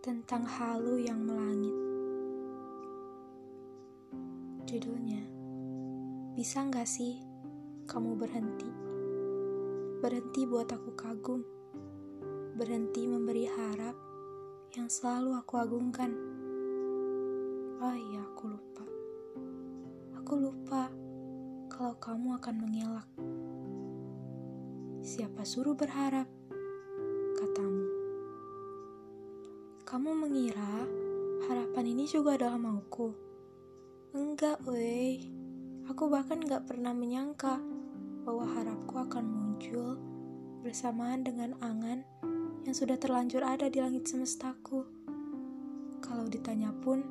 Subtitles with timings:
[0.00, 1.76] bintang halu yang melangit.
[4.64, 5.20] Judulnya,
[6.32, 7.20] bisa nggak sih
[7.84, 8.64] kamu berhenti?
[10.00, 11.44] Berhenti buat aku kagum.
[12.56, 13.92] Berhenti memberi harap
[14.72, 16.16] yang selalu aku agungkan.
[17.84, 18.84] Oh iya, aku lupa.
[20.16, 20.88] Aku lupa
[21.68, 23.08] kalau kamu akan mengelak.
[25.04, 26.39] Siapa suruh berharap?
[29.90, 30.86] Kamu mengira
[31.50, 33.10] harapan ini juga adalah mauku?
[34.14, 35.18] Enggak, weh.
[35.90, 37.58] Aku bahkan gak pernah menyangka
[38.22, 39.98] bahwa harapku akan muncul
[40.62, 42.06] bersamaan dengan angan
[42.62, 44.86] yang sudah terlanjur ada di langit semestaku.
[45.98, 47.02] Kalau ditanya pun,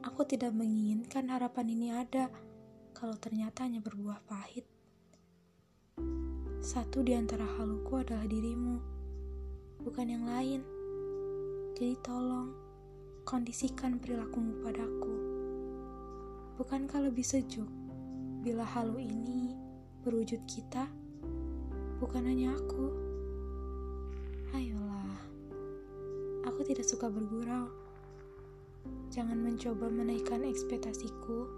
[0.00, 2.32] aku tidak menginginkan harapan ini ada
[2.96, 4.64] kalau ternyata hanya berbuah pahit.
[6.64, 8.80] Satu di antara haluku adalah dirimu,
[9.84, 10.73] bukan yang lain.
[11.74, 12.54] Jadi tolong,
[13.26, 15.14] kondisikan perilakumu padaku.
[16.54, 17.66] Bukankah lebih sejuk
[18.46, 19.58] bila halu ini
[20.06, 20.86] berwujud kita?
[21.98, 22.94] Bukan hanya aku.
[24.54, 25.18] Ayolah,
[26.46, 27.66] aku tidak suka bergurau.
[29.10, 31.50] Jangan mencoba menaikkan ekspektasiku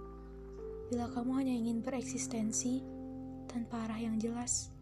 [0.89, 2.81] bila kamu hanya ingin bereksistensi
[3.53, 4.73] tanpa arah yang jelas.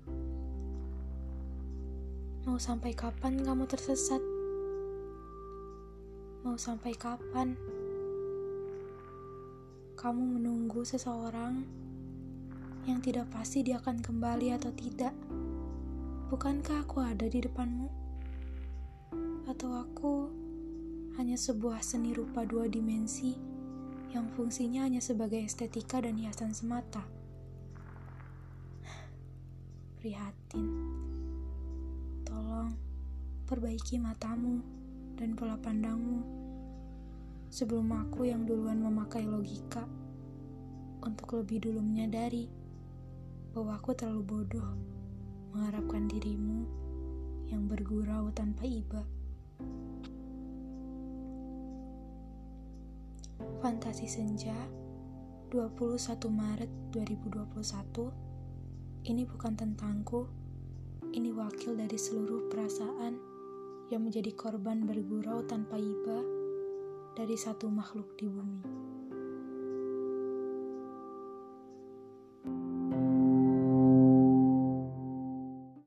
[2.46, 4.33] Mau sampai kapan kamu tersesat?
[6.44, 7.56] Mau sampai kapan
[9.96, 11.64] kamu menunggu seseorang
[12.84, 15.16] yang tidak pasti dia akan kembali atau tidak?
[16.28, 17.88] Bukankah aku ada di depanmu?
[19.48, 20.28] Atau aku
[21.16, 23.32] hanya sebuah seni rupa dua dimensi
[24.12, 27.08] yang fungsinya hanya sebagai estetika dan hiasan semata?
[29.96, 30.68] Prihatin.
[32.28, 32.76] Tolong
[33.48, 34.83] perbaiki matamu
[35.14, 36.44] dan pola pandangmu
[37.54, 39.86] sebelum aku yang duluan memakai logika
[41.06, 42.50] untuk lebih dulu menyadari
[43.54, 44.74] bahwa aku terlalu bodoh
[45.54, 46.66] mengharapkan dirimu
[47.46, 49.06] yang bergurau tanpa iba.
[53.62, 54.58] Fantasi Senja
[55.54, 60.28] 21 Maret 2021 Ini bukan tentangku
[61.10, 63.33] Ini wakil dari seluruh perasaan
[63.92, 66.18] yang menjadi korban bergurau tanpa iba
[67.12, 68.93] dari satu makhluk di bumi.